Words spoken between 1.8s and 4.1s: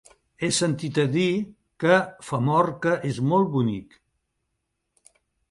que Famorca és molt bonic.